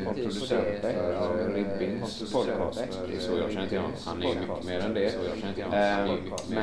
Pontus 0.05 0.23
producent 0.23 0.45
Ströbeck, 0.45 0.95
för 0.95 1.13
av, 1.13 1.53
Ribbins 1.53 2.19
Pontus 2.19 2.33
podcast. 2.33 2.99
Det 3.09 3.15
är 3.15 3.19
så 3.19 3.37
jag 3.37 3.51
känner 3.51 3.67
till 3.67 3.77
honom. 3.77 3.93
Han 4.05 4.23
är 4.23 4.27
mycket 4.27 4.65
mer 4.65 4.79
än 4.79 4.93
det. 4.93 5.11
Så 5.11 5.17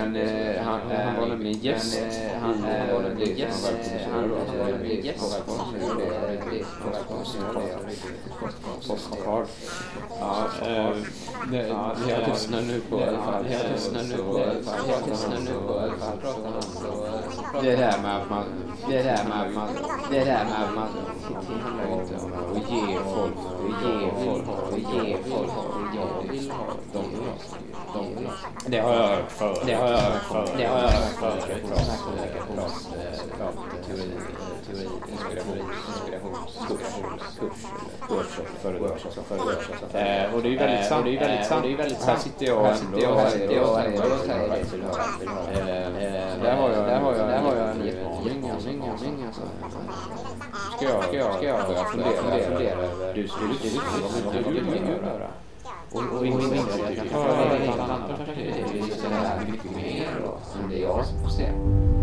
Eh, 0.08 0.12
Men 0.12 0.56
eh, 0.56 0.62
han, 0.62 0.80
Eh, 0.90 1.00
han 1.00 1.46
i 1.46 1.68
eh, 1.98 2.40
han, 2.40 2.64
eh, 2.64 2.88
eh, 2.88 2.94
var 2.94 3.02
nämligen 3.02 3.36
gäst, 3.36 3.68
eh, 3.68 4.10
han, 4.10 4.24
eh, 4.24 4.40
alltså, 4.40 4.56
eh, 4.56 4.78
podcast. 8.42 8.88
Postkard. 8.88 9.46
Ja, 10.20 10.46
eh, 10.62 10.88
eh, 10.88 12.28
lyssnar 12.28 12.62
nu 12.62 12.80
på 12.80 13.00
i 13.00 13.02
alla 13.02 13.18
fall. 13.18 13.46
Jag 13.50 13.72
lyssnar 13.72 14.02
nu 14.02 14.16
på 14.16 14.38
i 14.38 14.42
alla 14.42 14.62
fall. 14.62 14.80
Jag 14.88 15.08
lyssnar 15.10 15.38
nu 15.40 15.52
på 15.66 15.74
i 15.74 15.78
alla 15.78 15.96
fall. 15.96 16.18
Det 17.62 17.76
där 17.76 18.02
med 18.02 18.16
att 18.16 18.30
man... 18.30 18.44
Det 18.88 19.02
där 19.02 19.24
med 19.28 19.40
att 19.42 19.54
man... 19.54 19.68
Det 20.10 20.24
där 20.24 20.44
med 20.44 20.62
att 20.64 20.74
man... 20.74 20.88
Och 22.52 22.58
ge 22.70 22.98
folk, 23.14 23.36
och 23.60 23.70
ge 23.84 24.10
folk, 24.24 24.48
och 24.72 24.78
ge 24.78 25.16
folk, 25.30 25.52
och 25.58 25.96
jag 25.96 26.32
vill 26.32 26.52
Det 28.66 28.78
har 28.78 28.94
jag 28.94 29.08
hört 29.08 29.30
förut. 29.32 29.62
Det 29.66 29.74
har 29.74 29.88
jag 29.88 29.98
hört 29.98 30.22
förut. 30.22 30.50
Det 30.56 30.64
har 30.66 30.78
jag 30.78 30.88
hört 30.88 31.12
förut. 31.20 31.44
Teori, 33.86 34.10
teori, 34.66 34.88
inspiration, 35.12 35.58
inspirationskurs, 35.88 36.86
workshop, 38.08 38.46
föreläsning. 38.62 40.00
Eh, 40.00 40.34
Och 40.34 40.42
det 40.42 40.48
är 40.48 40.50
ju 40.50 40.58
väldigt 40.58 40.86
sant. 40.86 41.04
Det 41.04 41.10
är 41.10 41.12
ju 41.12 41.18
väldigt 41.18 41.46
sant. 41.46 41.62
Det 41.62 41.72
är 41.72 41.76
väldigt 41.76 41.98
sant. 42.00 42.08
Här 42.08 42.24
sitter 42.24 42.46
jag 42.46 42.62
här 42.64 42.74
sitter 42.74 43.00
jag 43.02 43.16
här 43.16 43.30
sitter 43.30 43.54
jag 43.54 43.64
och. 43.70 43.78
Där 46.42 46.56
har 46.56 46.70
jag 46.70 46.84
där 46.86 47.00
har 47.00 47.14
jag 47.14 47.28
där 47.28 47.38
har 47.38 47.56
jag 47.56 47.70
en 47.70 47.82
utmaning. 47.82 48.50
Alltså, 48.50 48.68
alltså. 49.26 49.42
Ska 50.76 50.84
jag 50.84 51.04
ska 51.04 51.16
jag 51.16 51.34
ska 51.34 51.44
jag 51.46 51.66
börja 51.66 51.84
fundera 51.84 52.08
över 52.38 53.14
du 53.14 53.28
skulle 53.28 53.52
du 53.52 53.68
skulle 53.68 54.50
du 54.50 54.60
Och, 55.92 56.02
och, 56.02 56.18
och 56.18 56.26
inte 56.26 56.56
jag 56.56 56.96
kan 56.96 57.08
föra 57.08 57.56
ett 57.56 57.78
annat 57.78 58.08
perspektiv. 58.08 58.54
Det 58.72 58.78
är 58.78 58.82
liksom 58.82 59.52
mycket 59.52 59.76
mer 59.76 60.08
då, 60.24 60.38
än 60.62 60.70
det 60.70 60.78
jag 60.78 61.04
ser. 61.06 61.24
Och 61.24 61.97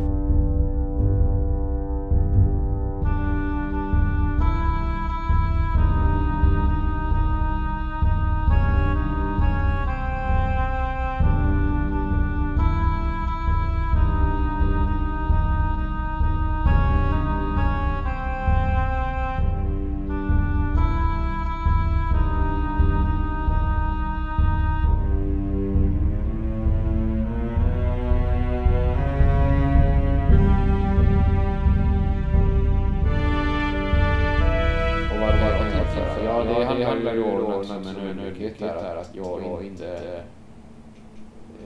ju 37.16 37.24
om 37.24 37.54
också 37.54 37.76
om 37.76 37.88
en 37.88 37.98
ödmjukhet 37.98 38.60
där, 38.60 38.96
att 38.96 39.16
jag 39.16 39.66
inte... 39.66 40.22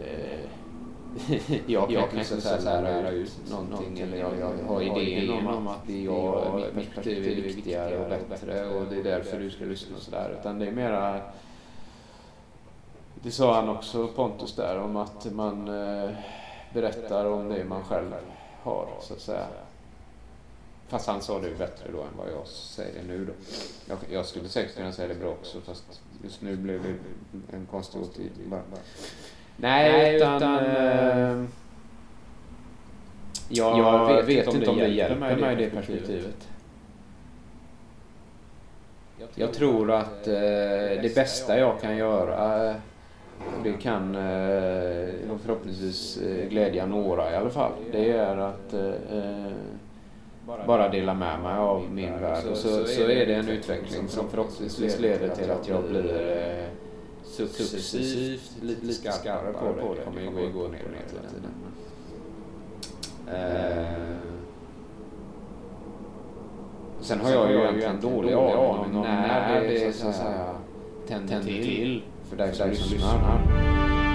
eh, 0.04 0.40
jag 1.68 1.90
kan 2.10 2.20
inte 2.20 2.42
så 2.42 2.50
här 2.50 2.82
lära 2.82 3.10
ut 3.10 3.42
någonting 3.50 4.00
eller 4.00 4.18
jag, 4.18 4.32
jag 4.40 4.68
har 4.68 4.82
idén 4.82 5.48
om 5.48 5.68
att 5.68 5.88
det 5.88 6.02
jag, 6.02 6.64
mitt 6.76 6.96
perspektiv 6.96 7.40
är 7.40 7.44
viktigare 7.44 7.98
och 8.00 8.10
bättre 8.30 8.70
och 8.70 8.86
det 8.90 9.00
är 9.00 9.04
därför 9.04 9.40
du 9.40 9.50
ska 9.50 9.66
lyssna 9.66 9.96
och 9.96 10.02
sådär. 10.02 10.38
Utan 10.40 10.60
det 10.60 10.68
är 10.68 10.72
mera... 10.72 11.22
Det 13.22 13.32
sa 13.32 13.56
han 13.56 13.70
också, 13.70 14.08
Pontus, 14.08 14.56
där 14.56 14.80
om 14.80 14.96
att 14.96 15.28
man 15.34 15.68
eh, 15.68 16.10
berättar 16.74 17.26
om 17.26 17.50
det 17.50 17.66
man 17.66 17.84
själv 17.84 18.14
har, 18.64 18.88
så 19.02 19.14
att 19.14 19.22
säga. 19.22 19.48
Fast 20.90 21.08
han 21.08 21.22
sa 21.22 21.40
det 21.40 21.58
bättre 21.58 21.92
då 21.92 22.02
än 22.02 22.18
vad 22.18 22.28
jag 22.28 22.48
säger 22.48 22.94
det 23.02 23.08
nu 23.08 23.26
då. 23.26 23.34
Jag, 23.88 23.98
jag 24.12 24.26
skulle 24.26 24.50
säkert 24.50 24.76
kunna 24.76 24.92
säga 24.92 25.08
det 25.08 25.16
bra 25.16 25.30
också 25.30 25.62
fast 25.62 26.02
just 26.24 26.42
nu 26.42 26.56
blev 26.56 26.84
det 26.84 27.56
en 27.56 27.66
konstig 27.66 28.02
återgivning 28.02 28.50
bara. 28.50 28.62
Nej, 29.58 30.16
utan... 30.16 30.44
eh, 30.44 31.46
jag, 33.50 33.78
jag 33.80 34.24
vet, 34.24 34.54
inte 34.54 34.70
om 34.70 34.78
det 34.78 34.88
hjälper 34.88 35.36
mig 35.36 35.54
i 35.54 35.56
det 35.56 35.70
perspektivet. 35.70 36.48
Jag 39.36 39.54
tror 39.54 39.92
att 39.92 40.28
eh, 40.28 40.34
det 41.02 41.16
bästa 41.16 41.60
jag 41.60 41.82
kan 41.82 41.98
göra, 41.98 42.70
eh, 42.70 42.76
det 43.64 43.74
kan 43.74 44.16
eh, 44.16 45.38
förhoppningsvis 45.44 46.18
eh, 46.18 46.50
glädja 46.50 46.86
några 46.86 47.32
i 47.32 47.36
alla 47.36 47.50
fall, 47.50 47.72
det 47.92 48.12
är 48.12 48.38
att 48.38 48.74
eh, 48.74 49.52
eh, 50.60 50.68
bara 50.68 50.90
dela 50.90 51.14
med 51.14 51.40
mig 51.40 51.58
av 51.58 51.84
min 51.92 52.22
värld. 52.22 52.46
Och 52.52 52.58
så, 52.58 52.86
så 52.86 53.02
är 53.02 53.26
det 53.26 53.36
en 53.36 53.50
utveckling 53.50 54.08
som 54.08 54.30
förhoppningsvis 54.30 55.00
leder 55.00 55.36
till 55.36 55.52
att 55.52 55.68
jag 55.68 55.84
blir 55.84 56.06
eh, 56.06 56.66
successivt 57.24 58.52
lite, 58.62 58.86
lite 58.86 59.12
skarpare 59.12 59.54
på 59.54 59.94
det. 59.94 60.00
Det 60.00 60.26
kommer 60.26 60.42
ju 60.42 60.52
gå, 60.52 60.60
ner 60.60 60.84
och 60.86 60.92
ner 60.92 61.06
hela 61.12 61.30
tiden. 61.30 61.52
Eh, 63.28 64.20
sen 67.02 67.20
har 67.20 67.32
jag 67.32 67.52
ju 67.52 67.58
egentligen 67.58 68.02
dålig 68.02 68.34
aning 68.34 68.96
om 68.98 69.02
när 69.02 69.62
det 69.62 69.94
så 69.96 70.08
att 70.08 70.16
säga 70.16 70.56
tänder 71.08 71.42
till 71.42 72.04
för 72.30 72.38
dig 72.38 72.56
som 72.56 72.70
lyssnar. 72.70 74.09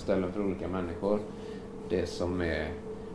Ställen 0.00 0.32
för 0.32 0.40
olika 0.46 0.68
människor. 0.68 1.20
Det 1.88 2.06
som 2.06 2.40
är 2.40 2.68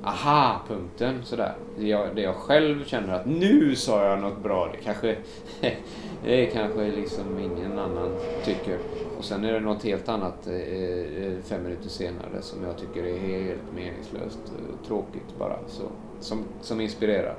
aha-punkten 0.03 1.23
sådär. 1.23 1.53
Det 1.77 1.87
jag, 1.87 2.15
det 2.15 2.21
jag 2.21 2.35
själv 2.35 2.83
känner 2.85 3.13
att 3.13 3.25
nu 3.25 3.75
sa 3.75 4.05
jag 4.05 4.19
något 4.19 4.43
bra. 4.43 4.69
Det 4.71 4.77
kanske 4.83 5.15
det 6.23 6.45
kanske 6.45 6.87
liksom 6.91 7.39
ingen 7.39 7.79
annan 7.79 8.09
tycker. 8.43 8.77
Och 9.17 9.23
sen 9.25 9.43
är 9.43 9.53
det 9.53 9.59
något 9.59 9.83
helt 9.83 10.09
annat 10.09 10.47
eh, 10.47 10.55
eh, 10.55 11.33
fem 11.43 11.63
minuter 11.63 11.89
senare 11.89 12.41
som 12.41 12.63
jag 12.63 12.77
tycker 12.77 13.03
är 13.03 13.17
helt 13.19 13.73
meningslöst. 13.75 14.39
eh, 14.45 14.87
Tråkigt 14.87 15.37
bara. 15.39 15.57
Så, 15.67 15.83
som, 16.19 16.43
som 16.61 16.81
inspirerar. 16.81 17.35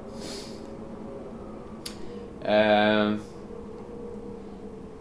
Eh, 2.45 3.15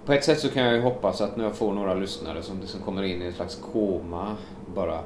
på 0.05 0.13
ett 0.13 0.23
sätt 0.23 0.39
så 0.39 0.49
kan 0.49 0.63
jag 0.63 0.73
ju 0.73 0.81
hoppas 0.81 1.21
att 1.21 1.37
när 1.37 1.43
jag 1.43 1.55
får 1.55 1.73
några 1.73 1.93
lyssnare 1.93 2.41
som 2.41 2.59
liksom 2.59 2.81
kommer 2.81 3.03
in 3.03 3.21
i 3.21 3.25
en 3.25 3.33
slags 3.33 3.55
koma, 3.55 4.35
bara 4.75 4.99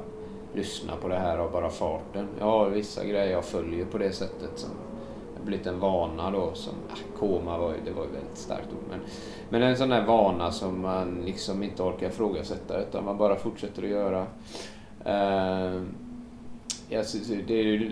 lyssna 0.54 0.96
på 0.96 1.08
det 1.08 1.18
här 1.18 1.38
av 1.38 1.52
bara 1.52 1.70
farten. 1.70 2.28
Jag 2.38 2.46
har 2.46 2.70
vissa 2.70 3.04
grejer 3.04 3.32
jag 3.32 3.44
följer 3.44 3.84
på 3.84 3.98
det 3.98 4.12
sättet 4.12 4.50
som 4.54 4.70
har 5.38 5.44
blivit 5.44 5.66
en 5.66 5.80
vana 5.80 6.30
då. 6.30 6.50
Som, 6.54 6.74
äh, 6.90 7.18
koma 7.18 7.58
var 7.58 7.70
ju, 7.70 7.76
det 7.84 7.90
var 7.90 8.04
ju 8.04 8.10
väldigt 8.10 8.38
starkt 8.38 8.68
ord. 8.72 8.84
Men, 8.90 9.00
men 9.48 9.62
en 9.62 9.76
sån 9.76 9.88
där 9.88 10.06
vana 10.06 10.52
som 10.52 10.80
man 10.80 11.22
liksom 11.24 11.62
inte 11.62 11.82
orkar 11.82 12.08
ifrågasätta 12.08 12.80
utan 12.80 13.04
man 13.04 13.18
bara 13.18 13.36
fortsätter 13.36 13.82
att 13.82 13.88
göra. 13.88 14.26
Uh, 15.06 15.82
jag, 16.88 17.04
det 17.46 17.54
är 17.54 17.64
ju, 17.64 17.90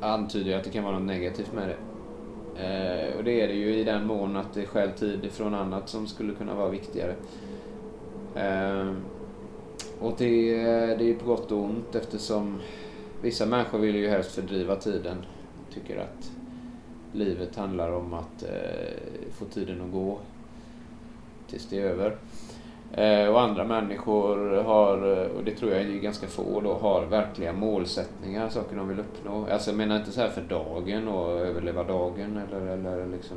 antyder 0.00 0.50
ju 0.50 0.56
att 0.56 0.64
det 0.64 0.70
kan 0.70 0.84
vara 0.84 0.98
något 0.98 1.06
negativt 1.06 1.52
med 1.52 1.68
det. 1.68 1.76
Eh, 2.60 3.16
och 3.16 3.24
det 3.24 3.40
är 3.40 3.48
det 3.48 3.54
ju 3.54 3.74
i 3.74 3.84
den 3.84 4.06
mån 4.06 4.36
att 4.36 4.54
det 4.54 4.66
stjäl 4.66 4.92
tid 4.92 5.28
från 5.32 5.54
annat 5.54 5.88
som 5.88 6.06
skulle 6.06 6.34
kunna 6.34 6.54
vara 6.54 6.68
viktigare. 6.68 7.14
Eh, 8.34 8.92
och 10.00 10.14
det, 10.18 10.56
det 10.98 11.10
är 11.10 11.14
på 11.14 11.26
gott 11.26 11.52
och 11.52 11.58
ont 11.58 11.94
eftersom 11.94 12.60
vissa 13.22 13.46
människor 13.46 13.78
vill 13.78 13.96
ju 13.96 14.08
helst 14.08 14.32
fördriva 14.32 14.76
tiden. 14.76 15.16
Tycker 15.74 15.96
att 15.96 16.30
livet 17.12 17.56
handlar 17.56 17.92
om 17.92 18.12
att 18.12 18.42
eh, 18.42 19.30
få 19.32 19.44
tiden 19.44 19.80
att 19.80 19.92
gå 19.92 20.18
tills 21.48 21.66
det 21.68 21.78
är 21.78 21.84
över. 21.84 22.16
Eh, 22.96 23.28
och 23.28 23.40
andra 23.40 23.64
människor 23.64 24.62
har, 24.62 24.96
och 25.36 25.44
det 25.44 25.54
tror 25.54 25.72
jag 25.72 25.80
är 25.80 25.86
ganska 25.86 26.26
få 26.26 26.60
då, 26.60 26.74
har 26.74 27.06
verkliga 27.06 27.52
målsättningar, 27.52 28.48
saker 28.48 28.76
de 28.76 28.88
vill 28.88 29.00
uppnå. 29.00 29.46
Alltså 29.52 29.70
jag 29.70 29.76
menar 29.76 29.96
inte 29.96 30.12
så 30.12 30.20
här 30.20 30.28
för 30.28 30.42
dagen 30.42 31.08
och 31.08 31.30
överleva 31.30 31.84
dagen 31.84 32.40
eller, 32.48 32.66
eller 32.66 33.06
liksom 33.06 33.36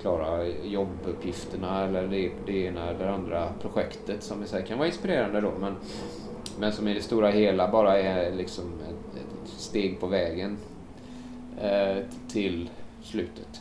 klara 0.00 0.46
jobbuppgifterna 0.46 1.84
eller 1.84 2.06
det, 2.06 2.30
det 2.46 2.64
ena 2.64 2.90
eller 2.90 3.06
andra 3.06 3.48
projektet 3.62 4.22
som 4.22 4.42
i 4.42 4.46
sig 4.46 4.66
kan 4.66 4.78
vara 4.78 4.88
inspirerande 4.88 5.40
då 5.40 5.52
men, 5.60 5.74
men 6.58 6.72
som 6.72 6.88
i 6.88 6.94
det 6.94 7.02
stora 7.02 7.30
hela 7.30 7.68
bara 7.68 7.98
är 7.98 8.32
liksom 8.32 8.64
ett, 8.64 9.16
ett 9.16 9.48
steg 9.48 10.00
på 10.00 10.06
vägen 10.06 10.56
eh, 11.60 11.96
till 12.28 12.70
slutet. 13.02 13.60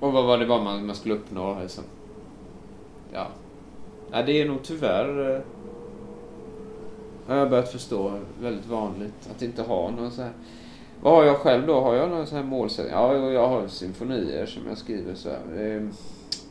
Och 0.00 0.12
vad 0.12 0.24
var 0.24 0.38
det 0.38 0.46
var 0.46 0.62
man, 0.62 0.86
man 0.86 0.96
skulle 0.96 1.14
uppnå 1.14 1.60
liksom? 1.60 1.84
Ja, 3.12 3.26
Ja, 4.14 4.22
det 4.22 4.40
är 4.40 4.48
nog 4.48 4.62
tyvärr, 4.62 5.34
eh, 5.34 5.40
har 7.26 7.36
jag 7.36 7.50
börjat 7.50 7.72
förstå, 7.72 8.12
väldigt 8.40 8.66
vanligt 8.66 9.30
att 9.34 9.42
inte 9.42 9.62
ha 9.62 9.90
någon 9.90 10.10
så 10.10 10.22
här... 10.22 10.32
Vad 11.02 11.14
har 11.14 11.24
jag 11.24 11.36
själv 11.36 11.66
då? 11.66 11.80
Har 11.80 11.94
jag 11.94 12.10
någon 12.10 12.26
sån 12.26 12.38
här 12.38 12.44
målsättning? 12.44 12.94
Ja, 12.94 13.16
jag 13.16 13.48
har 13.48 13.68
symfonier 13.68 14.46
som 14.46 14.62
jag 14.68 14.78
skriver 14.78 15.14
så 15.14 15.28
här. 15.28 15.66
Eh, 15.66 15.82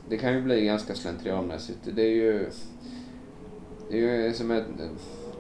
det, 0.09 0.17
kan 0.17 0.33
ju 0.33 0.41
bli 0.41 0.65
ganska 0.65 0.95
slentrianmässigt. 0.95 1.79
Det 1.83 2.01
är 2.01 2.15
ju... 2.15 2.49
Det 3.89 3.97
är 3.97 4.27
ju 4.27 4.33
som 4.33 4.51
ett... 4.51 4.65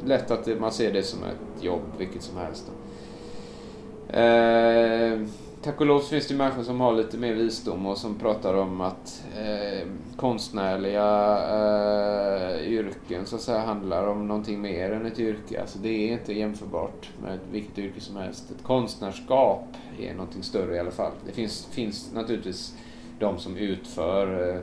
lätt 0.05 0.31
att 0.31 0.59
man 0.59 0.71
ser 0.71 0.93
det 0.93 1.03
som 1.03 1.23
ett 1.23 1.63
jobb, 1.63 1.83
vilket 1.97 2.23
som 2.23 2.37
helst. 2.37 2.67
Då. 2.67 4.19
Eh, 4.19 5.19
Tack 5.63 5.81
och 5.81 5.87
lov 5.87 5.99
finns 5.99 6.27
det 6.27 6.35
människor 6.35 6.63
som 6.63 6.81
har 6.81 6.93
lite 6.93 7.17
mer 7.17 7.33
visdom 7.33 7.85
och 7.85 7.97
som 7.97 8.19
pratar 8.19 8.53
om 8.53 8.81
att 8.81 9.23
eh, 9.37 9.87
konstnärliga 10.15 11.37
eh, 11.49 12.67
yrken 12.67 13.25
så 13.25 13.35
att 13.35 13.41
säga 13.41 13.59
handlar 13.59 14.07
om 14.07 14.27
någonting 14.27 14.61
mer 14.61 14.91
än 14.91 15.05
ett 15.05 15.19
yrke. 15.19 15.61
Alltså 15.61 15.79
det 15.79 15.89
är 15.89 16.13
inte 16.13 16.33
jämförbart 16.33 17.09
med 17.21 17.39
vilket 17.51 17.77
yrke 17.77 18.01
som 18.01 18.15
helst. 18.15 18.51
Ett 18.51 18.63
konstnärskap 18.63 19.67
är 19.99 20.13
någonting 20.13 20.43
större 20.43 20.75
i 20.75 20.79
alla 20.79 20.91
fall. 20.91 21.11
Det 21.25 21.31
finns, 21.31 21.65
finns 21.65 22.13
naturligtvis 22.13 22.75
de 23.19 23.39
som 23.39 23.57
utför 23.57 24.49
eh, 24.49 24.61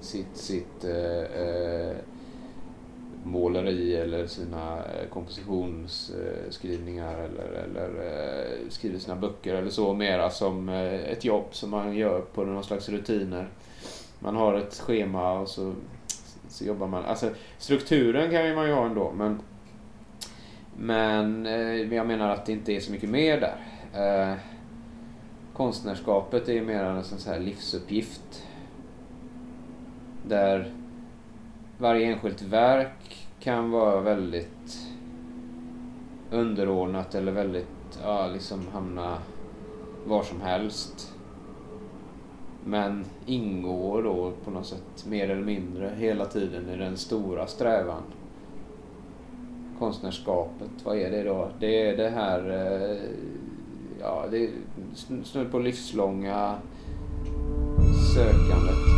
sitt, 0.00 0.36
sitt 0.36 0.84
eh, 0.84 1.42
eh 1.42 1.96
måleri 3.26 3.96
eller 3.96 4.26
sina 4.26 4.76
eh, 4.76 5.08
kompositionsskrivningar 5.10 7.18
eller, 7.18 7.64
eller 7.64 7.88
eh, 7.88 8.68
skriver 8.68 8.98
sina 8.98 9.16
böcker 9.16 9.54
eller 9.54 9.70
så 9.70 9.94
mera 9.94 10.30
som 10.30 10.68
eh, 10.68 10.94
ett 10.94 11.24
jobb 11.24 11.46
som 11.50 11.70
man 11.70 11.96
gör 11.96 12.20
på 12.20 12.44
någon 12.44 12.64
slags 12.64 12.88
rutiner. 12.88 13.48
Man 14.18 14.36
har 14.36 14.54
ett 14.54 14.74
schema 14.74 15.32
och 15.32 15.48
så, 15.48 15.74
så 16.48 16.64
jobbar 16.64 16.86
man. 16.86 17.04
Alltså 17.04 17.30
strukturen 17.58 18.30
kan 18.30 18.54
man 18.54 18.66
ju 18.66 18.72
ha 18.72 18.86
ändå 18.86 19.12
men 19.12 19.40
men 20.78 21.44
jag 21.92 22.06
menar 22.06 22.30
att 22.30 22.46
det 22.46 22.52
inte 22.52 22.72
är 22.72 22.80
så 22.80 22.92
mycket 22.92 23.10
mer 23.10 23.40
där. 23.40 23.56
Konstnärskapet 25.52 26.48
är 26.48 26.52
ju 26.52 26.64
mer 26.64 26.84
en 26.84 27.04
sån 27.04 27.32
här 27.32 27.40
livsuppgift. 27.40 28.44
Där 30.28 30.72
varje 31.78 32.06
enskilt 32.06 32.42
verk 32.42 33.26
kan 33.40 33.70
vara 33.70 34.00
väldigt 34.00 34.78
underordnat 36.30 37.14
eller 37.14 37.32
väldigt, 37.32 37.98
ja, 38.02 38.26
liksom 38.26 38.60
hamna 38.72 39.18
var 40.06 40.22
som 40.22 40.40
helst. 40.40 41.12
Men 42.64 43.04
ingår 43.26 44.02
då 44.02 44.32
på 44.44 44.50
något 44.50 44.66
sätt 44.66 45.06
mer 45.08 45.30
eller 45.30 45.44
mindre 45.44 45.92
hela 45.96 46.26
tiden 46.26 46.68
i 46.68 46.76
den 46.76 46.96
stora 46.96 47.46
strävan. 47.46 48.02
Konstnärskapet, 49.78 50.70
vad 50.84 50.96
är 50.96 51.10
det 51.10 51.22
då? 51.22 51.48
Det 51.60 51.88
är 51.88 51.96
det 51.96 52.08
här, 52.08 52.50
eh, 52.50 53.10
ja, 54.00 54.24
det 54.30 54.44
är 54.44 54.50
snudd 55.24 55.50
på 55.50 55.58
livslånga 55.58 56.54
sökandet. 58.14 58.95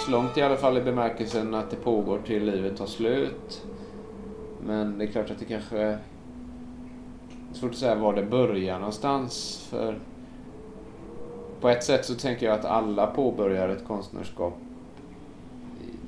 Livslångt 0.00 0.36
i 0.36 0.42
alla 0.42 0.56
fall 0.56 0.78
i 0.78 0.80
bemärkelsen 0.80 1.54
att 1.54 1.70
det 1.70 1.76
pågår 1.76 2.18
till 2.26 2.44
livet 2.44 2.76
tar 2.76 2.86
slut. 2.86 3.66
Men 4.66 4.98
det 4.98 5.04
är 5.04 5.06
klart 5.06 5.30
att 5.30 5.38
det 5.38 5.44
kanske 5.44 5.78
är 5.78 5.98
svårt 7.52 7.70
att 7.70 7.76
säga 7.76 7.94
var 7.94 8.14
det 8.14 8.22
börjar 8.22 8.78
någonstans. 8.78 9.66
För 9.70 9.98
på 11.60 11.68
ett 11.68 11.84
sätt 11.84 12.04
så 12.04 12.14
tänker 12.14 12.46
jag 12.46 12.58
att 12.58 12.64
alla 12.64 13.06
påbörjar 13.06 13.68
ett 13.68 13.86
konstnärskap 13.86 14.54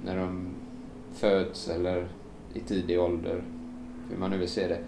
när 0.05 0.17
de 0.17 0.47
föds 1.15 1.69
eller 1.69 2.09
i 2.55 2.61
tidig 2.61 3.01
ålder. 3.01 3.43
Hur 4.11 4.17
man 4.17 4.31
nu 4.31 4.39
vill 4.39 4.49
se 4.49 4.69
det. 4.69 4.79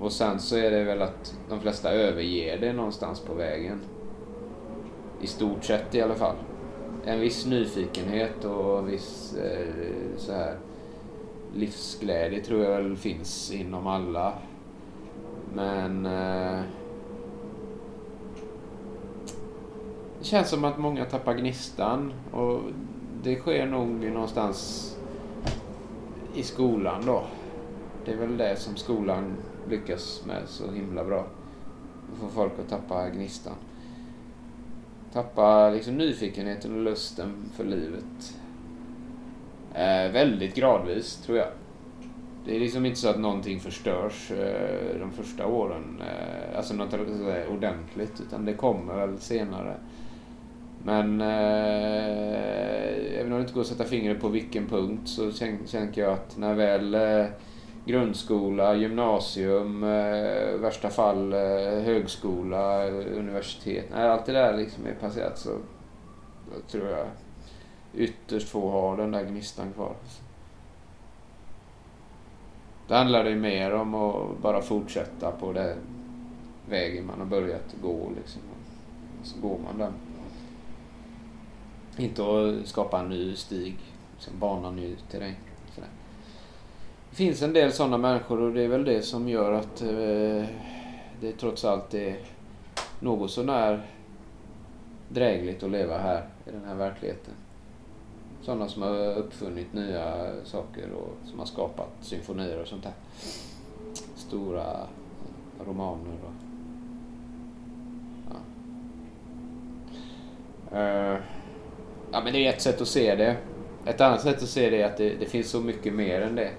Och 0.00 0.12
sen 0.12 0.40
så 0.40 0.56
är 0.56 0.70
det 0.70 0.84
väl 0.84 1.02
att 1.02 1.38
de 1.48 1.60
flesta 1.60 1.92
överger 1.92 2.58
det 2.58 2.72
någonstans 2.72 3.20
på 3.20 3.34
vägen. 3.34 3.80
I 5.20 5.26
stort 5.26 5.64
sett 5.64 5.94
i 5.94 6.02
alla 6.02 6.14
fall 6.14 6.36
en 7.06 7.20
viss 7.20 7.46
nyfikenhet 7.46 8.44
och 8.44 8.78
en 8.78 8.86
viss 8.86 9.36
eh, 9.36 10.16
så 10.16 10.32
här, 10.32 10.56
livsglädje 11.54 12.44
tror 12.44 12.64
jag 12.64 12.82
väl 12.82 12.96
finns 12.96 13.52
inom 13.52 13.86
alla. 13.86 14.32
Men 15.54 16.06
eh, 16.06 16.60
det 20.18 20.24
känns 20.24 20.48
som 20.48 20.64
att 20.64 20.78
många 20.78 21.04
tappar 21.04 21.34
gnistan 21.34 22.12
och 22.32 22.60
det 23.22 23.36
sker 23.36 23.66
nog 23.66 23.88
någonstans 23.88 24.90
i 26.34 26.42
skolan 26.42 27.02
då. 27.06 27.24
Det 28.04 28.12
är 28.12 28.16
väl 28.16 28.36
det 28.36 28.56
som 28.56 28.76
skolan 28.76 29.36
lyckas 29.68 30.22
med 30.26 30.42
så 30.46 30.70
himla 30.70 31.04
bra. 31.04 31.26
Att 32.12 32.18
få 32.20 32.28
folk 32.28 32.52
att 32.58 32.68
tappa 32.68 33.08
gnistan 33.08 33.54
tappa 35.14 35.70
liksom 35.70 35.94
nyfikenheten 35.94 36.74
och 36.74 36.82
lusten 36.82 37.50
för 37.56 37.64
livet. 37.64 38.38
Eh, 39.74 40.12
väldigt 40.12 40.54
gradvis, 40.54 41.16
tror 41.16 41.38
jag. 41.38 41.48
Det 42.46 42.56
är 42.56 42.60
liksom 42.60 42.86
inte 42.86 42.98
så 42.98 43.08
att 43.08 43.20
någonting 43.20 43.60
förstörs 43.60 44.30
eh, 44.30 44.98
de 45.00 45.12
första 45.12 45.46
åren, 45.46 46.00
eh, 46.00 46.56
alltså 46.56 46.74
något 46.74 46.94
ordentligt, 47.50 48.20
utan 48.20 48.44
det 48.44 48.54
kommer 48.54 48.94
väl 48.94 49.18
senare. 49.18 49.74
Men 50.84 51.20
eh, 51.20 51.28
även 53.20 53.32
om 53.32 53.38
det 53.38 53.40
inte 53.40 53.54
går 53.54 53.60
att 53.60 53.66
sätta 53.66 53.84
fingret 53.84 54.20
på 54.20 54.28
vilken 54.28 54.66
punkt 54.66 55.08
så 55.08 55.32
tänker 55.70 56.02
jag 56.02 56.12
att 56.12 56.36
när 56.36 56.54
väl 56.54 56.94
eh, 56.94 57.26
grundskola, 57.84 58.74
gymnasium, 58.74 59.84
eh, 59.84 60.54
värsta 60.60 60.90
fall 60.90 61.32
eh, 61.32 61.82
högskola, 61.82 62.86
universitet. 62.90 63.90
När 63.90 64.08
allt 64.08 64.26
det 64.26 64.32
där 64.32 64.56
liksom 64.56 64.86
är 64.86 64.94
passerat 64.94 65.38
så 65.38 65.58
tror 66.70 66.88
jag 66.88 67.06
ytterst 67.94 68.48
få 68.48 68.70
har 68.70 68.96
den 68.96 69.10
där 69.10 69.24
gnistan 69.24 69.72
kvar. 69.72 69.94
Det 72.88 72.94
handlar 72.94 73.24
ju 73.24 73.36
mer 73.36 73.74
om 73.74 73.94
att 73.94 74.38
bara 74.42 74.62
fortsätta 74.62 75.30
på 75.30 75.52
den 75.52 75.78
vägen 76.68 77.06
man 77.06 77.18
har 77.18 77.26
börjat 77.26 77.74
gå. 77.82 78.10
Liksom. 78.16 78.42
Så 79.22 79.40
går 79.40 79.58
man 79.58 79.78
den. 79.78 79.92
Inte 81.96 82.22
att 82.22 82.66
skapa 82.66 83.00
en 83.00 83.08
ny 83.08 83.36
stig, 83.36 83.78
liksom 84.14 84.38
bana 84.38 84.70
ny 84.70 84.96
terräng. 85.10 85.53
Det 87.14 87.18
finns 87.18 87.42
en 87.42 87.52
del 87.52 87.72
sådana 87.72 87.98
människor 87.98 88.40
och 88.40 88.52
det 88.52 88.62
är 88.62 88.68
väl 88.68 88.84
det 88.84 89.02
som 89.02 89.28
gör 89.28 89.52
att 89.52 89.82
eh, 89.82 90.44
det 91.20 91.32
trots 91.40 91.64
allt 91.64 91.94
är 91.94 92.16
något 93.00 93.30
sånär 93.30 93.82
drägligt 95.08 95.62
att 95.62 95.70
leva 95.70 95.98
här 95.98 96.28
i 96.46 96.50
den 96.50 96.64
här 96.64 96.74
verkligheten. 96.74 97.34
Sådana 98.42 98.68
som 98.68 98.82
har 98.82 99.16
uppfunnit 99.16 99.72
nya 99.72 100.32
saker 100.44 100.92
och 100.92 101.28
som 101.28 101.38
har 101.38 101.46
skapat 101.46 101.88
symfonier 102.00 102.60
och 102.60 102.68
sånt 102.68 102.82
där. 102.82 102.92
Stora 104.16 104.76
romaner 105.66 106.16
och... 106.24 106.32
Ja. 110.70 110.78
Uh, 110.78 111.18
ja 112.12 112.20
men 112.24 112.32
det 112.32 112.46
är 112.46 112.52
ett 112.52 112.62
sätt 112.62 112.80
att 112.80 112.88
se 112.88 113.14
det. 113.14 113.36
Ett 113.86 114.00
annat 114.00 114.22
sätt 114.22 114.42
att 114.42 114.48
se 114.48 114.70
det 114.70 114.82
är 114.82 114.86
att 114.86 114.96
det, 114.96 115.14
det 115.14 115.26
finns 115.26 115.50
så 115.50 115.60
mycket 115.60 115.94
mer 115.94 116.20
än 116.20 116.34
det. 116.34 116.50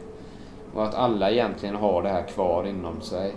Och 0.75 0.83
att 0.83 0.95
alla 0.95 1.31
egentligen 1.31 1.75
har 1.75 2.01
det 2.01 2.09
här 2.09 2.27
kvar 2.27 2.67
inom 2.67 3.01
sig. 3.01 3.33